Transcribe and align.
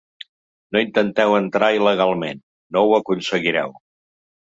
No 0.75 0.81
intenteu 0.85 1.35
entrar 1.41 1.71
il·legalment, 1.81 2.43
no 2.79 2.87
ho 2.89 2.99
aconseguireu. 3.03 3.81